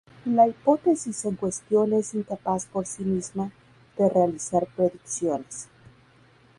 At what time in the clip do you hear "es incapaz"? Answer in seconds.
1.93-2.65